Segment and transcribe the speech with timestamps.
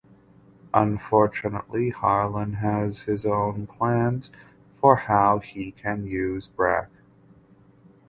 [0.73, 4.31] Unfortunately Harlan has his own plans
[4.79, 6.89] for how he can use Brack.